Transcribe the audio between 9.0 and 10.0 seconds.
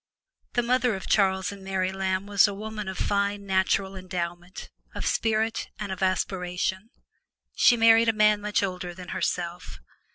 herself.